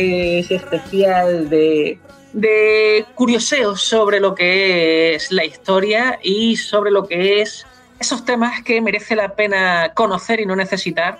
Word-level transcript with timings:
Es 0.00 0.50
especial 0.50 1.48
de, 1.48 1.98
de 2.32 3.04
curioseos 3.14 3.82
sobre 3.82 4.20
lo 4.20 4.34
que 4.34 5.14
es 5.14 5.32
la 5.32 5.44
historia 5.44 6.18
y 6.22 6.56
sobre 6.56 6.90
lo 6.90 7.06
que 7.06 7.42
es 7.42 7.66
esos 7.98 8.24
temas 8.24 8.62
que 8.62 8.80
merece 8.80 9.14
la 9.14 9.34
pena 9.34 9.92
conocer 9.94 10.40
y 10.40 10.46
no 10.46 10.56
necesitar 10.56 11.18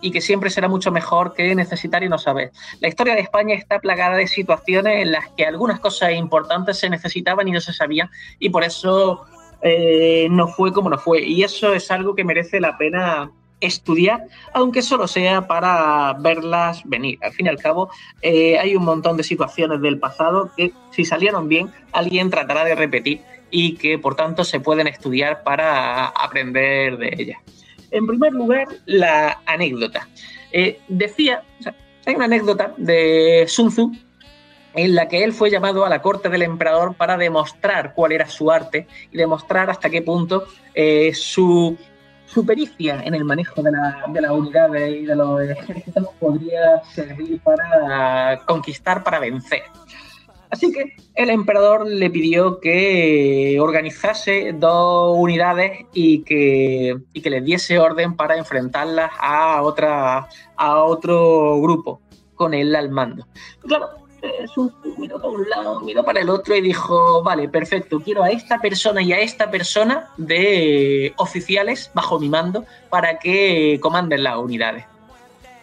y 0.00 0.10
que 0.10 0.20
siempre 0.20 0.50
será 0.50 0.68
mucho 0.68 0.90
mejor 0.90 1.34
que 1.34 1.54
necesitar 1.54 2.02
y 2.02 2.08
no 2.08 2.18
saber. 2.18 2.52
La 2.80 2.88
historia 2.88 3.14
de 3.14 3.20
España 3.20 3.54
está 3.54 3.78
plagada 3.78 4.16
de 4.16 4.26
situaciones 4.26 5.02
en 5.02 5.12
las 5.12 5.28
que 5.36 5.46
algunas 5.46 5.80
cosas 5.80 6.12
importantes 6.12 6.78
se 6.78 6.90
necesitaban 6.90 7.48
y 7.48 7.52
no 7.52 7.60
se 7.60 7.72
sabían 7.72 8.10
y 8.38 8.50
por 8.50 8.64
eso 8.64 9.24
eh, 9.62 10.28
no 10.30 10.48
fue 10.48 10.72
como 10.72 10.90
no 10.90 10.98
fue. 10.98 11.22
Y 11.22 11.44
eso 11.44 11.72
es 11.72 11.90
algo 11.90 12.14
que 12.14 12.24
merece 12.24 12.60
la 12.60 12.76
pena 12.76 13.30
estudiar, 13.60 14.26
aunque 14.52 14.82
solo 14.82 15.08
sea 15.08 15.46
para 15.46 16.14
verlas 16.18 16.82
venir. 16.84 17.18
Al 17.22 17.32
fin 17.32 17.46
y 17.46 17.48
al 17.48 17.58
cabo, 17.58 17.90
eh, 18.22 18.58
hay 18.58 18.76
un 18.76 18.84
montón 18.84 19.16
de 19.16 19.22
situaciones 19.22 19.80
del 19.80 19.98
pasado 19.98 20.50
que 20.56 20.72
si 20.90 21.04
salieron 21.04 21.48
bien, 21.48 21.72
alguien 21.92 22.30
tratará 22.30 22.64
de 22.64 22.74
repetir 22.74 23.22
y 23.50 23.74
que 23.76 23.98
por 23.98 24.14
tanto 24.14 24.44
se 24.44 24.60
pueden 24.60 24.86
estudiar 24.86 25.42
para 25.42 26.06
aprender 26.06 26.98
de 26.98 27.14
ellas. 27.16 27.38
En 27.90 28.06
primer 28.06 28.32
lugar, 28.32 28.66
la 28.84 29.40
anécdota. 29.46 30.08
Eh, 30.52 30.80
decía, 30.88 31.42
hay 32.04 32.14
una 32.14 32.26
anécdota 32.26 32.74
de 32.76 33.44
Sun 33.48 33.70
Tzu 33.70 33.92
en 34.74 34.94
la 34.94 35.08
que 35.08 35.24
él 35.24 35.32
fue 35.32 35.50
llamado 35.50 35.84
a 35.84 35.88
la 35.88 36.02
corte 36.02 36.28
del 36.28 36.42
emperador 36.42 36.94
para 36.94 37.16
demostrar 37.16 37.94
cuál 37.94 38.12
era 38.12 38.28
su 38.28 38.50
arte 38.50 38.86
y 39.10 39.16
demostrar 39.16 39.70
hasta 39.70 39.88
qué 39.88 40.02
punto 40.02 40.44
eh, 40.74 41.12
su, 41.14 41.78
su 42.26 42.44
pericia 42.44 43.02
en 43.02 43.14
el 43.14 43.24
manejo 43.24 43.62
de, 43.62 43.70
la, 43.70 44.04
de 44.08 44.20
las 44.20 44.30
unidades 44.30 45.02
y 45.02 45.06
de 45.06 45.16
los 45.16 45.40
ejércitos 45.42 46.08
podría 46.18 46.82
servir 46.84 47.40
para 47.40 48.40
conquistar, 48.46 49.02
para 49.02 49.18
vencer. 49.18 49.62
Así 50.50 50.72
que 50.72 50.96
el 51.14 51.30
emperador 51.30 51.86
le 51.86 52.08
pidió 52.10 52.60
que 52.60 53.58
organizase 53.60 54.52
dos 54.54 55.16
unidades 55.18 55.86
y 55.92 56.22
que, 56.22 56.96
y 57.12 57.20
que 57.20 57.30
les 57.30 57.44
diese 57.44 57.78
orden 57.78 58.16
para 58.16 58.36
enfrentarlas 58.36 59.10
a, 59.18 59.62
otra, 59.62 60.28
a 60.56 60.82
otro 60.84 61.60
grupo, 61.60 62.00
con 62.34 62.54
él 62.54 62.74
al 62.76 62.90
mando. 62.90 63.26
Claro, 63.60 64.05
miró 64.98 65.16
para 65.20 65.28
un 65.28 65.48
lado, 65.48 65.80
miró 65.80 66.04
para 66.04 66.20
el 66.20 66.30
otro 66.30 66.54
y 66.54 66.60
dijo, 66.60 67.22
vale, 67.22 67.48
perfecto, 67.48 68.00
quiero 68.00 68.22
a 68.22 68.30
esta 68.30 68.58
persona 68.58 69.02
y 69.02 69.12
a 69.12 69.20
esta 69.20 69.50
persona 69.50 70.08
de 70.16 71.12
oficiales 71.16 71.90
bajo 71.94 72.18
mi 72.18 72.28
mando 72.28 72.64
para 72.90 73.18
que 73.18 73.78
comanden 73.80 74.22
las 74.22 74.36
unidades. 74.38 74.84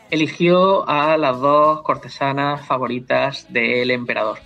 Eligió 0.10 0.88
a 0.88 1.18
las 1.18 1.40
dos 1.40 1.82
cortesanas 1.82 2.66
favoritas 2.66 3.52
del 3.52 3.90
emperador. 3.92 4.40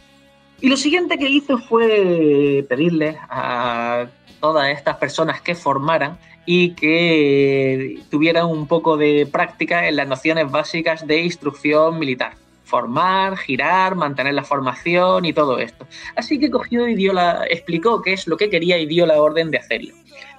Y 0.62 0.70
lo 0.70 0.78
siguiente 0.78 1.18
que 1.18 1.30
hizo 1.30 1.58
fue 1.58 2.66
pedirle 2.68 3.18
a 3.30 4.08
todas 4.40 4.70
estas 4.70 4.98
personas 4.98 5.42
que 5.42 5.56
formaran 5.56 6.18
y 6.46 6.74
que 6.74 8.02
tuvieran 8.10 8.46
un 8.46 8.68
poco 8.68 8.96
de 8.96 9.28
práctica 9.30 9.88
en 9.88 9.98
las 9.98 10.08
nociones 10.08 10.50
básicas 10.50 11.06
de 11.06 11.22
instrucción 11.22 12.00
militar. 12.00 12.34
Formar, 12.68 13.38
girar, 13.38 13.96
mantener 13.96 14.34
la 14.34 14.44
formación 14.44 15.26
y 15.26 15.34
todo 15.34 15.58
esto. 15.58 15.88
Así 16.16 16.38
que 16.40 16.52
cogió 16.52 16.88
y 16.88 16.96
dio 16.96 17.14
la, 17.14 17.46
explicó 17.50 18.02
qué 18.02 18.14
es 18.14 18.28
lo 18.28 18.36
que 18.36 18.50
quería 18.50 18.78
y 18.78 18.86
dio 18.86 19.06
la 19.06 19.22
orden 19.22 19.52
de 19.52 19.58
hacerlo. 19.58 19.94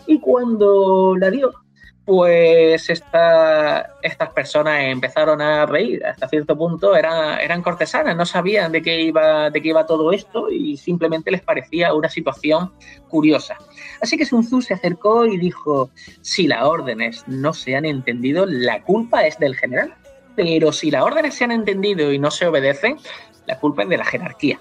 Y 0.06 0.20
cuando 0.20 1.16
la 1.16 1.30
dio, 1.30 1.52
pues 2.08 2.88
esta, 2.88 3.96
estas 4.00 4.30
personas 4.30 4.80
empezaron 4.84 5.42
a 5.42 5.66
reír. 5.66 6.02
Hasta 6.06 6.26
cierto 6.26 6.56
punto 6.56 6.96
eran, 6.96 7.38
eran 7.38 7.60
cortesanas, 7.60 8.16
no 8.16 8.24
sabían 8.24 8.72
de 8.72 8.80
qué, 8.80 9.02
iba, 9.02 9.50
de 9.50 9.60
qué 9.60 9.68
iba 9.68 9.84
todo 9.84 10.10
esto 10.12 10.50
y 10.50 10.78
simplemente 10.78 11.30
les 11.30 11.42
parecía 11.42 11.92
una 11.92 12.08
situación 12.08 12.72
curiosa. 13.08 13.58
Así 14.00 14.16
que 14.16 14.24
Sun 14.24 14.42
Tzu 14.42 14.62
se 14.62 14.72
acercó 14.72 15.26
y 15.26 15.36
dijo, 15.36 15.90
si 16.22 16.46
las 16.46 16.62
órdenes 16.62 17.24
no 17.26 17.52
se 17.52 17.76
han 17.76 17.84
entendido, 17.84 18.46
la 18.46 18.82
culpa 18.84 19.26
es 19.26 19.38
del 19.38 19.54
general. 19.54 19.94
Pero 20.38 20.70
si 20.70 20.92
las 20.92 21.02
órdenes 21.02 21.34
se 21.34 21.42
han 21.42 21.50
entendido 21.50 22.12
y 22.12 22.18
no 22.20 22.30
se 22.30 22.46
obedecen, 22.46 22.96
la 23.46 23.58
culpa 23.58 23.82
es 23.82 23.88
de 23.88 23.96
la 23.96 24.04
jerarquía. 24.04 24.60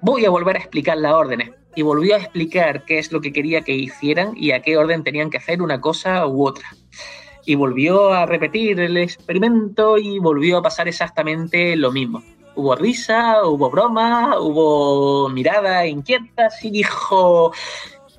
Voy 0.00 0.24
a 0.24 0.30
volver 0.30 0.54
a 0.54 0.60
explicar 0.60 0.96
las 0.98 1.12
órdenes 1.12 1.50
y 1.74 1.82
volvió 1.82 2.14
a 2.14 2.18
explicar 2.18 2.84
qué 2.84 3.00
es 3.00 3.10
lo 3.10 3.20
que 3.20 3.32
quería 3.32 3.62
que 3.62 3.72
hicieran 3.72 4.34
y 4.36 4.52
a 4.52 4.62
qué 4.62 4.76
orden 4.76 5.02
tenían 5.02 5.30
que 5.30 5.38
hacer 5.38 5.62
una 5.62 5.80
cosa 5.80 6.28
u 6.28 6.46
otra. 6.46 6.68
Y 7.44 7.56
volvió 7.56 8.12
a 8.12 8.24
repetir 8.24 8.78
el 8.78 8.96
experimento 8.96 9.98
y 9.98 10.20
volvió 10.20 10.58
a 10.58 10.62
pasar 10.62 10.86
exactamente 10.86 11.74
lo 11.74 11.90
mismo. 11.90 12.22
Hubo 12.54 12.76
risa, 12.76 13.44
hubo 13.44 13.70
broma, 13.70 14.38
hubo 14.38 15.28
miradas 15.28 15.88
inquietas 15.88 16.64
y 16.64 16.70
dijo, 16.70 17.52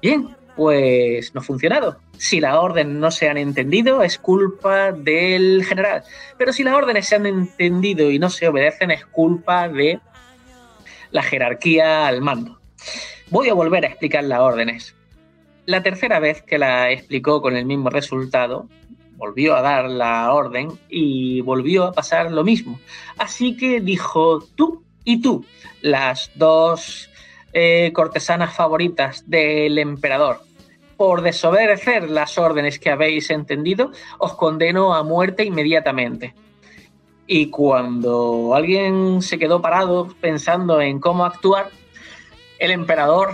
bien, 0.02 0.36
pues 0.56 1.34
no 1.34 1.42
ha 1.42 1.44
funcionado. 1.44 1.98
Si 2.18 2.40
las 2.40 2.56
órdenes 2.56 2.96
no 2.96 3.12
se 3.12 3.30
han 3.30 3.38
entendido, 3.38 4.02
es 4.02 4.18
culpa 4.18 4.92
del 4.92 5.64
general. 5.66 6.04
Pero 6.38 6.54
si 6.54 6.64
las 6.64 6.76
órdenes 6.76 7.08
se 7.08 7.16
han 7.16 7.26
entendido 7.26 8.10
y 8.10 8.20
no 8.20 8.30
se 8.30 8.48
obedecen, 8.48 8.92
es 8.92 9.06
culpa 9.06 9.68
de 9.68 10.00
la 11.12 11.24
jerarquía 11.24 12.08
al 12.08 12.22
mando. 12.22 12.60
Voy 13.30 13.50
a 13.50 13.54
volver 13.54 13.86
a 13.86 13.90
explicar 13.90 14.24
las 14.24 14.40
órdenes. 14.40 14.96
La 15.66 15.82
tercera 15.82 16.20
vez 16.20 16.42
que 16.44 16.60
la 16.60 16.92
explicó 16.92 17.42
con 17.42 17.56
el 17.56 17.66
mismo 17.66 17.90
resultado, 17.90 18.70
volvió 19.18 19.56
a 19.56 19.62
dar 19.62 19.90
la 19.90 20.32
orden 20.34 20.70
y 20.90 21.42
volvió 21.42 21.86
a 21.86 21.94
pasar 21.94 22.32
lo 22.32 22.44
mismo. 22.44 22.80
Así 23.18 23.58
que 23.58 23.82
dijo 23.82 24.46
tú 24.56 24.84
y 25.04 25.22
tú, 25.22 25.46
las 25.82 26.32
dos 26.36 27.10
eh, 27.54 27.92
cortesanas 27.94 28.54
favoritas 28.54 29.24
del 29.30 29.78
emperador, 29.78 30.42
por 30.98 31.22
desobedecer 31.22 32.10
las 32.10 32.38
órdenes 32.38 32.80
que 32.80 32.90
habéis 32.90 33.30
entendido, 33.30 33.92
os 34.18 34.36
condeno 34.36 34.94
a 34.94 35.04
muerte 35.04 35.44
inmediatamente. 35.44 36.34
Y 37.28 37.50
cuando 37.50 38.54
alguien 38.54 39.22
se 39.22 39.40
quedó 39.40 39.62
parado 39.62 40.16
pensando 40.22 40.80
en 40.80 41.00
cómo 41.00 41.26
actuar, 41.26 41.70
el 42.60 42.72
emperador 42.72 43.34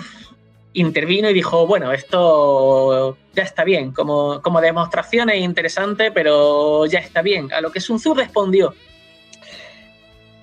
intervino 0.74 1.30
y 1.30 1.34
dijo, 1.34 1.68
bueno, 1.68 1.92
esto 1.92 3.18
ya 3.36 3.44
está 3.44 3.64
bien, 3.64 3.92
como, 3.92 4.42
como 4.42 4.62
demostración 4.62 5.30
es 5.30 5.42
interesante, 5.42 6.12
pero 6.12 6.86
ya 6.86 7.00
está 7.00 7.22
bien. 7.22 7.52
A 7.52 7.62
lo 7.62 7.72
que 7.72 7.82
Sun 7.82 7.98
Tzu 7.98 8.14
respondió, 8.14 8.74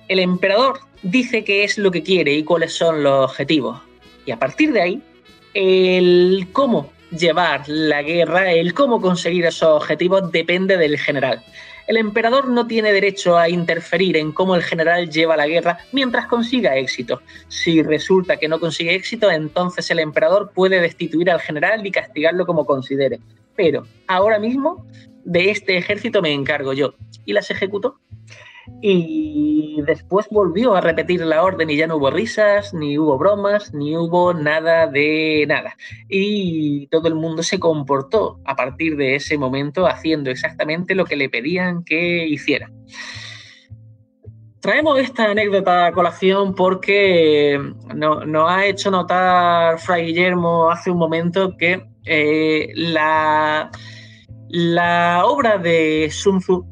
el 0.07 0.19
emperador 0.19 0.81
dice 1.01 1.43
qué 1.43 1.63
es 1.63 1.77
lo 1.77 1.91
que 1.91 2.03
quiere 2.03 2.33
y 2.33 2.43
cuáles 2.43 2.73
son 2.73 3.03
los 3.03 3.31
objetivos. 3.31 3.81
Y 4.25 4.31
a 4.31 4.37
partir 4.37 4.71
de 4.73 4.81
ahí, 4.81 5.03
el 5.55 6.47
cómo 6.51 6.91
llevar 7.11 7.67
la 7.67 8.01
guerra, 8.01 8.51
el 8.51 8.73
cómo 8.73 9.01
conseguir 9.01 9.45
esos 9.45 9.69
objetivos 9.69 10.31
depende 10.31 10.77
del 10.77 10.97
general. 10.97 11.43
El 11.87 11.97
emperador 11.97 12.47
no 12.47 12.67
tiene 12.67 12.93
derecho 12.93 13.35
a 13.35 13.49
interferir 13.49 14.15
en 14.15 14.31
cómo 14.31 14.55
el 14.55 14.61
general 14.61 15.09
lleva 15.09 15.35
la 15.35 15.47
guerra 15.47 15.79
mientras 15.91 16.27
consiga 16.27 16.75
éxito. 16.75 17.21
Si 17.47 17.81
resulta 17.81 18.37
que 18.37 18.47
no 18.47 18.59
consigue 18.59 18.93
éxito, 18.93 19.31
entonces 19.31 19.89
el 19.89 19.97
emperador 19.97 20.51
puede 20.53 20.81
destituir 20.81 21.31
al 21.31 21.39
general 21.39 21.83
y 21.83 21.89
castigarlo 21.89 22.45
como 22.45 22.65
considere. 22.65 23.19
Pero 23.55 23.87
ahora 24.07 24.37
mismo 24.37 24.85
de 25.25 25.49
este 25.49 25.77
ejército 25.77 26.21
me 26.21 26.31
encargo 26.31 26.73
yo. 26.73 26.93
Y 27.25 27.33
las 27.33 27.49
ejecutó. 27.49 27.99
Y 28.81 29.81
después 29.85 30.27
volvió 30.29 30.75
a 30.75 30.81
repetir 30.81 31.21
la 31.21 31.43
orden 31.43 31.69
y 31.69 31.77
ya 31.77 31.87
no 31.87 31.97
hubo 31.97 32.09
risas, 32.11 32.73
ni 32.73 32.97
hubo 32.97 33.17
bromas, 33.17 33.73
ni 33.73 33.97
hubo 33.97 34.33
nada 34.33 34.87
de 34.87 35.45
nada. 35.47 35.75
Y 36.07 36.87
todo 36.87 37.07
el 37.07 37.15
mundo 37.15 37.43
se 37.43 37.59
comportó 37.59 38.39
a 38.45 38.55
partir 38.55 38.95
de 38.95 39.15
ese 39.15 39.37
momento 39.37 39.85
haciendo 39.85 40.29
exactamente 40.29 40.95
lo 40.95 41.05
que 41.05 41.15
le 41.15 41.29
pedían 41.29 41.83
que 41.83 42.27
hiciera. 42.27 42.71
Traemos 44.61 44.99
esta 44.99 45.31
anécdota 45.31 45.87
a 45.87 45.91
colación 45.93 46.53
porque 46.53 47.57
nos 47.95 48.51
ha 48.51 48.65
hecho 48.65 48.91
notar 48.91 49.79
Fray 49.79 50.07
Guillermo 50.07 50.69
hace 50.69 50.91
un 50.91 50.97
momento 50.97 51.55
que 51.57 51.85
eh, 52.05 52.69
la, 52.75 53.71
la 54.49 55.23
obra 55.25 55.57
de 55.57 56.09
Sun 56.11 56.39
Tzu, 56.39 56.65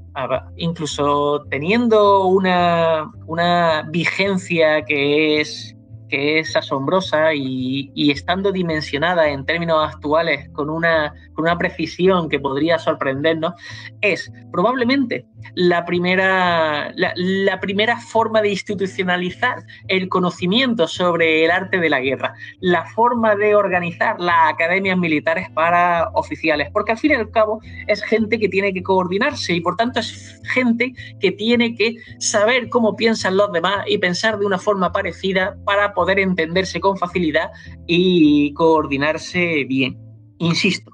incluso 0.55 1.45
teniendo 1.49 2.25
una, 2.25 3.11
una 3.27 3.83
vigencia 3.89 4.83
que 4.85 5.41
es 5.41 5.76
que 6.09 6.39
es 6.39 6.55
asombrosa 6.55 7.33
y, 7.33 8.11
estando 8.11 8.51
dimensionada 8.51 9.29
en 9.29 9.45
términos 9.45 9.93
actuales 9.93 10.49
con 10.53 10.69
una, 10.69 11.13
con 11.33 11.45
una 11.45 11.57
precisión 11.57 12.29
que 12.29 12.39
podría 12.39 12.79
sorprendernos, 12.79 13.53
es 14.01 14.31
probablemente 14.51 15.25
la 15.55 15.85
primera, 15.85 16.91
la, 16.95 17.59
primera 17.59 17.97
forma 17.99 18.41
de 18.41 18.49
institucionalizar 18.49 19.63
el 19.87 20.09
conocimiento 20.09 20.87
sobre 20.87 21.45
el 21.45 21.51
arte 21.51 21.79
de 21.79 21.89
la 21.89 21.99
guerra, 21.99 22.33
la 22.59 22.85
forma 22.85 23.35
de 23.35 23.55
organizar 23.55 24.19
las 24.19 24.53
academias 24.53 24.97
militares 24.97 25.47
para 25.53 26.09
oficiales, 26.13 26.69
porque 26.71 26.93
al 26.93 26.97
fin 26.97 27.11
y 27.11 27.15
al 27.15 27.31
cabo 27.31 27.59
es 27.87 28.03
gente 28.03 28.39
que 28.39 28.49
tiene 28.49 28.73
que 28.73 28.83
coordinarse 28.83 29.53
y 29.53 29.61
por 29.61 29.75
tanto 29.75 29.99
es 29.99 30.41
gente 30.53 30.93
que 31.19 31.31
tiene 31.31 31.75
que 31.75 31.95
saber 32.19 32.69
cómo 32.69 32.95
piensan 32.95 33.37
los 33.37 33.51
demás 33.51 33.85
y 33.87 33.97
pensar 33.97 34.39
de 34.39 34.45
una 34.45 34.57
forma 34.57 34.91
parecida 34.91 35.57
para 35.65 35.93
poder 35.97 36.19
entenderse 36.19 36.79
con 36.79 36.95
facilidad 36.95 37.49
y 37.87 38.53
coordinarse 38.53 39.65
bien. 39.67 39.97
Insisto, 40.37 40.91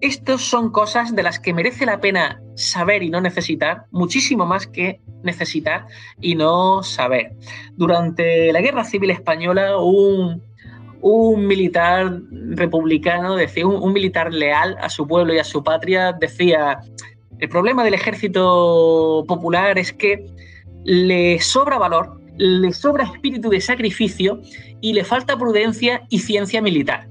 estas 0.00 0.40
son 0.40 0.70
cosas 0.70 1.14
de 1.14 1.22
las 1.22 1.38
que 1.38 1.52
merece 1.52 1.84
la 1.84 2.00
pena 2.00 2.40
saber 2.54 3.02
y 3.02 3.10
no 3.10 3.20
necesitar, 3.20 3.84
muchísimo 3.90 4.46
más 4.46 4.66
que 4.66 5.00
necesitar 5.22 5.86
y 6.20 6.34
no 6.34 6.82
saber. 6.82 7.32
Durante 7.76 8.50
la 8.54 8.62
Guerra 8.62 8.84
Civil 8.84 9.10
Española, 9.10 9.76
un, 9.76 10.42
un 11.02 11.46
militar 11.46 12.22
republicano, 12.30 13.36
decía, 13.36 13.66
un, 13.66 13.92
militar 13.92 14.32
leal 14.32 14.78
a 14.80 14.88
su 14.88 15.06
pueblo 15.06 15.34
y 15.34 15.38
a 15.38 15.44
su 15.44 15.62
patria, 15.62 16.12
decía, 16.12 16.78
el 17.38 17.48
problema 17.50 17.84
del 17.84 17.94
ejército 17.94 19.24
popular 19.28 19.78
es 19.78 19.92
que 19.92 20.24
le 20.84 21.38
sobra 21.40 21.76
valor, 21.76 22.18
le 22.38 22.72
sobra 22.72 23.04
espíritu 23.04 23.50
de 23.50 23.60
sacrificio 23.60 24.40
y 24.80 24.92
le 24.92 25.04
falta 25.04 25.36
prudencia 25.36 26.02
y 26.08 26.20
ciencia 26.20 26.62
militar. 26.62 27.08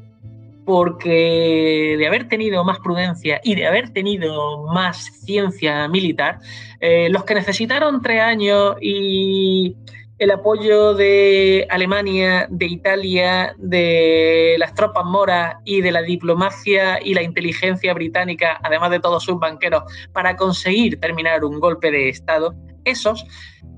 Porque 0.65 1.95
de 1.97 2.07
haber 2.07 2.27
tenido 2.27 2.63
más 2.63 2.79
prudencia 2.79 3.39
y 3.43 3.55
de 3.55 3.67
haber 3.67 3.91
tenido 3.91 4.65
más 4.67 5.05
ciencia 5.23 5.87
militar, 5.87 6.39
eh, 6.79 7.09
los 7.09 7.23
que 7.23 7.35
necesitaron 7.35 8.01
tres 8.01 8.21
años 8.21 8.75
y 8.81 9.75
el 10.19 10.31
apoyo 10.31 10.93
de 10.95 11.67
Alemania, 11.69 12.47
de 12.49 12.65
Italia, 12.65 13.55
de 13.59 14.55
las 14.57 14.73
tropas 14.73 15.05
moras 15.05 15.57
y 15.63 15.81
de 15.81 15.91
la 15.91 16.01
diplomacia 16.01 16.99
y 17.03 17.13
la 17.13 17.21
inteligencia 17.21 17.93
británica, 17.93 18.59
además 18.63 18.89
de 18.91 18.99
todos 18.99 19.23
sus 19.23 19.39
banqueros, 19.39 19.83
para 20.13 20.35
conseguir 20.35 20.99
terminar 20.99 21.45
un 21.45 21.59
golpe 21.59 21.91
de 21.91 22.09
Estado, 22.09 22.55
esos 22.83 23.25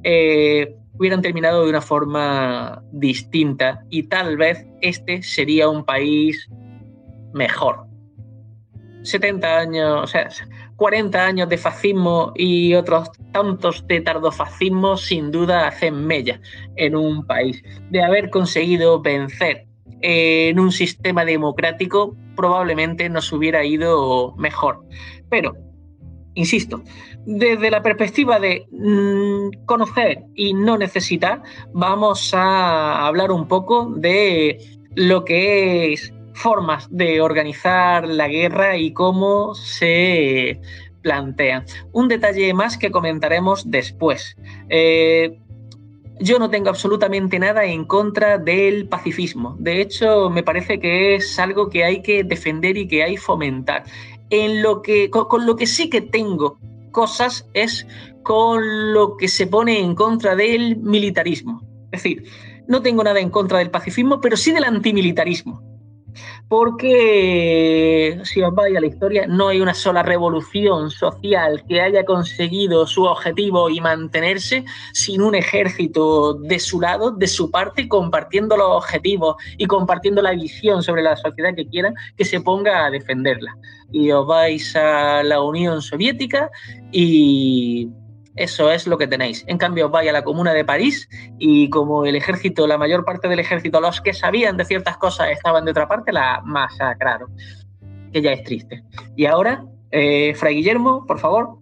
eh, 0.04 0.76
hubieran 1.00 1.22
terminado 1.22 1.64
de 1.64 1.70
una 1.70 1.82
forma 1.82 2.84
distinta 2.92 3.86
y 3.90 4.04
tal 4.04 4.36
vez 4.38 4.66
este 4.82 5.24
sería 5.24 5.70
un 5.70 5.86
país 5.86 6.50
mejor. 7.34 7.86
70 9.04 9.58
años, 9.58 10.04
o 10.04 10.08
sea, 10.08 10.30
40 10.76 11.26
años 11.26 11.48
de 11.48 11.58
fascismo 11.58 12.34
y 12.36 12.74
otros 12.74 13.10
tantos 13.32 13.88
de 13.88 14.02
tardofascismo 14.02 14.98
sin 14.98 15.32
duda 15.32 15.68
hacen 15.68 16.06
mella 16.06 16.42
en 16.76 16.96
un 16.96 17.26
país. 17.26 17.64
De 17.90 18.04
haber 18.04 18.30
conseguido 18.30 19.02
vencer 19.02 19.68
en 20.02 20.60
un 20.60 20.72
sistema 20.74 21.24
democrático, 21.24 22.16
probablemente 22.36 23.10
nos 23.10 23.32
hubiera 23.32 23.64
ido 23.64 24.36
mejor. 24.36 24.84
Pero, 25.30 25.56
insisto, 26.34 26.84
desde 27.26 27.72
la 27.72 27.82
perspectiva 27.82 28.40
de 28.40 28.66
mm, 28.72 29.66
conocer 29.66 30.24
y 30.36 30.54
no 30.54 30.78
necesitar, 30.78 31.42
vamos 31.74 32.34
a 32.34 33.06
hablar 33.06 33.32
un 33.32 33.48
poco 33.48 33.92
de 33.96 34.60
lo 34.96 35.26
que 35.26 35.94
es 35.94 36.14
formas 36.34 36.88
de 36.90 37.22
organizar 37.22 38.08
la 38.08 38.28
guerra 38.28 38.78
y 38.78 38.94
cómo 38.94 39.54
se 39.56 40.60
plantean. 41.02 41.66
Un 41.92 42.08
detalle 42.08 42.54
más 42.54 42.78
que 42.78 42.92
comentaremos 42.92 43.70
después. 43.70 44.38
Eh, 44.70 45.38
yo 46.22 46.38
no 46.38 46.50
tengo 46.50 46.70
absolutamente 46.70 47.40
nada 47.40 47.64
en 47.66 47.86
contra 47.86 48.38
del 48.38 48.88
pacifismo. 48.88 49.56
De 49.60 49.82
hecho, 49.82 50.30
me 50.30 50.44
parece 50.44 50.80
que 50.80 51.16
es 51.16 51.40
algo 51.40 51.70
que 51.70 51.84
hay 51.84 52.02
que 52.02 52.24
defender 52.24 52.78
y 52.78 52.88
que 52.88 53.04
hay 53.04 53.16
que 53.16 53.22
fomentar. 53.22 53.84
En 54.30 54.62
lo 54.62 54.82
que, 54.82 55.10
con, 55.10 55.46
lo 55.46 55.56
que 55.56 55.66
sí 55.66 55.90
que 55.90 56.02
tengo 56.02 56.60
cosas 56.92 57.48
es 57.54 57.88
con 58.24 58.94
lo 58.94 59.18
que 59.18 59.28
se 59.28 59.48
pone 59.48 59.80
en 59.80 59.96
contra 59.96 60.36
del 60.36 60.78
militarismo. 60.78 61.62
Es 61.92 62.04
decir, 62.04 62.26
no 62.68 62.82
tengo 62.82 63.04
nada 63.04 63.20
en 63.20 63.30
contra 63.30 63.60
del 63.60 63.72
pacifismo, 63.72 64.22
pero 64.22 64.38
sí 64.38 64.52
del 64.52 64.66
antimilitarismo 64.66 65.70
porque 66.50 68.20
si 68.24 68.42
os 68.42 68.54
vais 68.54 68.76
a 68.76 68.82
la 68.82 68.88
historia, 68.88 69.28
no 69.28 69.50
hay 69.50 69.62
una 69.62 69.76
sola 69.76 70.02
revolución 70.02 70.90
social 70.90 71.64
que 71.68 71.80
haya 71.80 72.04
conseguido 72.04 72.88
su 72.88 73.04
objetivo 73.04 73.70
y 73.70 73.80
mantenerse 73.80 74.66
sin 74.92 75.22
un 75.22 75.36
ejército 75.36 76.34
de 76.34 76.60
su 76.60 76.82
lado, 76.82 77.12
de 77.12 77.28
su 77.28 77.52
parte, 77.52 77.88
compartiendo 77.88 78.58
los 78.58 78.68
objetivos 78.68 79.36
y 79.58 79.68
compartiendo 79.68 80.24
la 80.24 80.32
visión 80.32 80.82
sobre 80.82 81.04
la 81.04 81.16
sociedad 81.16 81.54
que 81.56 81.68
quieran, 81.68 81.94
que 82.18 82.26
se 82.26 82.42
ponga 82.42 82.86
a 82.86 82.90
defenderla. 82.90 83.56
Y 83.92 84.12
os 84.12 84.26
vais 84.28 84.76
a 84.76 85.24
la 85.24 85.42
Unión 85.42 85.82
Soviética 85.82 86.52
y 86.92 87.90
eso 88.36 88.72
es 88.72 88.88
lo 88.88 88.98
que 88.98 89.08
tenéis. 89.08 89.44
En 89.48 89.58
cambio, 89.58 89.90
vaya 89.90 90.12
a 90.12 90.14
la 90.14 90.24
Comuna 90.24 90.54
de 90.54 90.64
París 90.64 91.10
y 91.38 91.70
como 91.70 92.06
el 92.06 92.16
ejército, 92.16 92.68
la 92.68 92.78
mayor 92.78 93.04
parte 93.04 93.28
del 93.28 93.40
ejército, 93.40 93.82
los 93.82 94.00
que 94.00 94.14
sabían 94.14 94.56
de 94.56 94.66
ciertas 94.66 94.98
cosas 94.98 95.32
estaban 95.32 95.66
de 95.66 95.72
otra 95.72 95.88
parte, 95.88 96.14
la 96.14 96.42
masacraron. 96.46 97.30
Que 98.14 98.22
ya 98.22 98.32
es 98.32 98.44
triste. 98.44 98.84
Y 99.16 99.26
ahora, 99.26 99.66
eh, 99.92 100.34
Fray 100.36 100.56
Guillermo, 100.56 101.06
por 101.06 101.20
favor. 101.20 101.58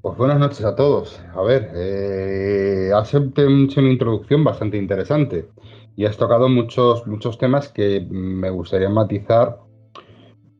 Pues 0.00 0.16
buenas 0.16 0.38
noches 0.38 0.64
a 0.64 0.74
todos. 0.74 1.20
A 1.34 1.42
ver, 1.42 1.70
eh, 1.74 2.90
has 2.94 3.14
hecho 3.14 3.80
una 3.80 3.90
introducción 3.90 4.42
bastante 4.42 4.76
interesante 4.76 5.48
y 5.96 6.04
has 6.06 6.16
tocado 6.16 6.48
muchos, 6.48 7.06
muchos 7.06 7.38
temas 7.38 7.68
que 7.68 8.06
me 8.10 8.50
gustaría 8.50 8.88
matizar, 8.88 9.58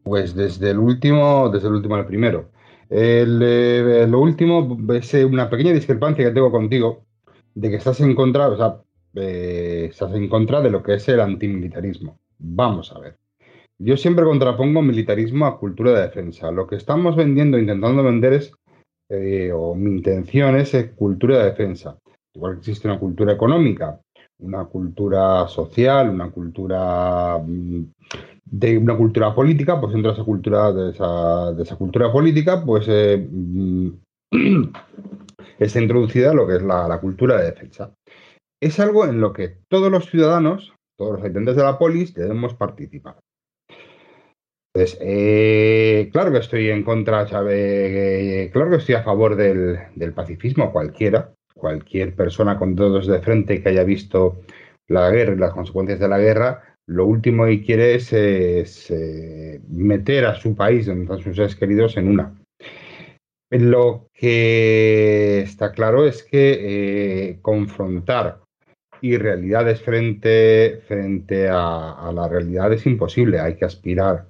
pues 0.08 0.34
desde 0.34 0.70
el 0.70 0.78
último, 0.78 1.50
desde 1.50 1.68
el 1.68 1.74
último 1.74 1.96
al 1.96 2.06
primero. 2.06 2.50
Eh, 2.90 4.06
lo 4.08 4.20
último 4.20 4.78
es 4.94 5.12
eh, 5.14 5.24
una 5.24 5.50
pequeña 5.50 5.72
discrepancia 5.72 6.24
que 6.24 6.30
tengo 6.30 6.50
contigo 6.50 7.04
de 7.54 7.68
que 7.68 7.76
estás 7.76 8.00
en 8.00 8.14
contra, 8.14 8.48
o 8.48 8.56
sea, 8.56 8.80
eh, 9.14 9.88
estás 9.90 10.14
en 10.14 10.28
contra 10.28 10.62
de 10.62 10.70
lo 10.70 10.82
que 10.82 10.94
es 10.94 11.08
el 11.08 11.20
antimilitarismo. 11.20 12.18
Vamos 12.38 12.90
a 12.92 13.00
ver. 13.00 13.18
Yo 13.78 13.96
siempre 13.96 14.24
contrapongo 14.24 14.80
militarismo 14.82 15.46
a 15.46 15.58
cultura 15.58 15.92
de 15.92 16.02
defensa. 16.02 16.50
Lo 16.50 16.66
que 16.66 16.76
estamos 16.76 17.14
vendiendo, 17.14 17.58
intentando 17.58 18.02
vender 18.02 18.32
es, 18.32 18.52
o 19.54 19.74
mi 19.74 19.90
intención 19.90 20.56
es, 20.56 20.74
cultura 20.96 21.38
de 21.38 21.44
defensa. 21.50 21.98
Igual 22.34 22.58
existe 22.58 22.88
una 22.88 22.98
cultura 22.98 23.34
económica, 23.34 24.00
una 24.40 24.64
cultura 24.64 25.48
social, 25.48 26.10
una 26.10 26.30
cultura 26.30 27.38
mm, 27.38 27.82
de 28.44 28.78
una 28.78 28.96
cultura 28.96 29.34
política, 29.34 29.80
pues 29.80 29.92
dentro 29.92 30.12
de 30.12 30.16
esa 30.16 30.24
cultura, 30.24 30.72
de 30.72 30.90
esa, 30.90 31.52
de 31.52 31.62
esa 31.62 31.76
cultura 31.76 32.10
política, 32.12 32.64
pues 32.64 32.86
eh, 32.88 33.28
mm, 33.30 33.88
está 35.58 35.80
introducida 35.80 36.32
lo 36.32 36.46
que 36.46 36.56
es 36.56 36.62
la, 36.62 36.98
cultura 37.00 37.36
de 37.38 37.50
defensa. 37.50 37.94
Es 38.60 38.80
algo 38.80 39.04
en 39.04 39.20
lo 39.20 39.32
que 39.32 39.58
todos 39.68 39.90
los 39.90 40.10
ciudadanos, 40.10 40.72
todos 40.96 41.14
los 41.14 41.22
habitantes 41.22 41.56
de 41.56 41.62
la 41.62 41.78
polis, 41.78 42.14
debemos 42.14 42.54
participar. 42.54 43.16
Entonces, 44.74 44.98
eh, 45.00 46.08
claro 46.12 46.30
que 46.30 46.38
estoy 46.38 46.70
en 46.70 46.84
contra, 46.84 47.26
¿sabe? 47.26 48.50
claro 48.52 48.70
que 48.70 48.76
estoy 48.76 48.94
a 48.94 49.02
favor 49.02 49.34
del, 49.34 49.78
del 49.96 50.12
pacifismo, 50.12 50.72
cualquiera, 50.72 51.32
cualquier 51.58 52.14
persona 52.14 52.58
con 52.58 52.74
dedos 52.74 53.06
de 53.06 53.20
frente 53.20 53.62
que 53.62 53.68
haya 53.68 53.84
visto 53.84 54.40
la 54.86 55.10
guerra 55.10 55.34
y 55.34 55.38
las 55.38 55.52
consecuencias 55.52 56.00
de 56.00 56.08
la 56.08 56.18
guerra, 56.18 56.62
lo 56.88 57.04
último 57.04 57.44
que 57.44 57.62
quiere 57.62 57.94
es, 57.94 58.12
eh, 58.90 59.60
meter 59.68 60.24
a 60.24 60.34
su 60.34 60.56
país, 60.56 60.88
están 60.88 61.18
sus 61.18 61.36
seres 61.36 61.54
queridos, 61.54 61.98
en 61.98 62.08
una. 62.08 62.34
Lo 63.50 64.08
que 64.14 65.40
está 65.40 65.72
claro 65.72 66.06
es 66.06 66.22
que 66.22 66.58
eh, 67.30 67.38
confrontar 67.42 68.40
irrealidades 69.02 69.82
frente, 69.82 70.80
frente 70.86 71.48
a, 71.48 71.92
a, 71.92 72.12
la 72.12 72.26
realidad 72.26 72.72
es 72.72 72.86
imposible, 72.86 73.38
hay 73.38 73.56
que 73.56 73.66
aspirar. 73.66 74.28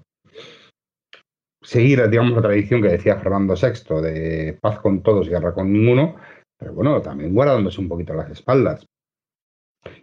Seguir, 1.63 2.09
digamos, 2.09 2.35
la 2.35 2.43
tradición 2.43 2.83
que 2.83 2.89
decía 2.89 3.19
Fernando 3.19 3.55
VI 3.55 4.01
de 4.01 4.59
paz 4.61 4.81
con 4.81 5.03
todos, 5.03 5.29
guerra 5.29 5.55
con 5.55 5.73
ninguno, 5.73 6.17
pero 6.59 6.75
bueno, 6.75 7.01
también 7.01 7.35
guardándose 7.35 7.81
un 7.81 7.89
poquito 7.89 8.15
las 8.15 8.31
espaldas. 8.31 8.87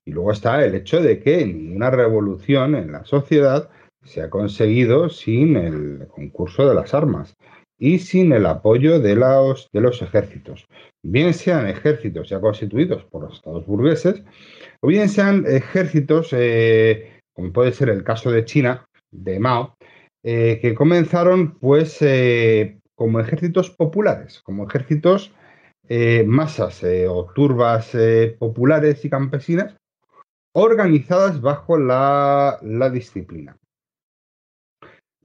Y 0.06 0.12
luego 0.12 0.32
está 0.32 0.64
el 0.64 0.74
hecho 0.76 1.02
de 1.02 1.20
que 1.20 1.46
ninguna 1.46 1.92
revolución 1.92 2.76
en 2.76 2.92
la 2.92 3.04
sociedad 3.04 3.70
se 4.04 4.22
ha 4.22 4.30
conseguido 4.30 5.10
sin 5.10 5.58
el 5.58 6.08
concurso 6.08 6.68
de 6.68 6.76
las 6.76 6.94
armas 6.94 7.36
y 7.78 8.00
sin 8.00 8.32
el 8.32 8.46
apoyo 8.46 9.00
de 9.00 9.16
los, 9.16 9.68
de 9.74 9.82
los 9.82 10.02
ejércitos. 10.02 10.66
Bien 11.04 11.34
sean 11.34 11.68
ejércitos 11.68 12.30
ya 12.30 12.40
constituidos 12.40 13.04
por 13.04 13.24
los 13.24 13.36
estados 13.36 13.66
burgueses, 13.66 14.24
o 14.82 14.88
bien 14.88 15.10
sean 15.10 15.46
ejércitos, 15.48 16.30
eh, 16.32 17.20
como 17.34 17.52
puede 17.52 17.74
ser 17.74 17.90
el 17.90 18.04
caso 18.04 18.32
de 18.32 18.46
China, 18.46 18.86
de 19.12 19.40
Mao, 19.40 19.76
eh, 20.24 20.60
que 20.62 20.74
comenzaron 20.74 21.60
pues 21.60 22.02
eh, 22.02 22.80
como 22.96 23.20
ejércitos 23.20 23.70
populares, 23.70 24.42
como 24.42 24.68
ejércitos 24.68 25.34
masas 26.26 26.84
o 27.10 27.32
turbas 27.34 27.96
populares 28.40 29.04
y 29.06 29.10
campesinas 29.10 29.76
organizadas 30.56 31.42
bajo 31.42 31.78
la, 31.78 32.60
disciplina. 32.92 33.58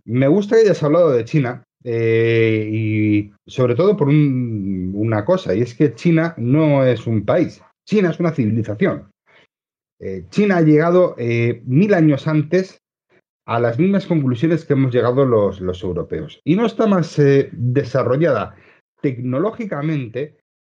Me 0.05 0.27
gusta 0.27 0.57
que 0.57 0.63
hayas 0.63 0.83
hablado 0.83 1.13
de 1.13 1.25
China, 1.25 1.63
eh, 1.85 2.69
y 2.71 3.33
sobre 3.47 3.77
todo 3.77 3.97
por 3.97 4.09
una 4.09 5.25
cosa, 5.25 5.55
y 5.55 5.61
es 5.63 5.75
que 5.75 5.95
China 5.95 6.35
no 6.37 6.85
es 6.85 7.07
un 7.07 7.25
país, 7.25 7.63
China 7.87 8.11
es 8.11 8.19
una 8.19 8.33
civilización. 8.33 9.09
Eh, 10.01 10.25
China 10.31 10.57
ha 10.57 10.63
llegado 10.63 11.15
eh, 11.17 11.63
mil 11.65 11.95
años 11.95 12.27
antes 12.27 12.79
a 13.47 13.61
las 13.61 13.79
mismas 13.79 14.07
conclusiones 14.07 14.65
que 14.65 14.73
hemos 14.73 14.93
llegado 14.93 15.25
los 15.25 15.83
europeos. 15.85 16.41
Y 16.45 16.57
no 16.57 16.67
está 16.67 16.87
más 16.87 17.21
desarrollada 17.53 18.57
tecnológicamente 19.01 20.40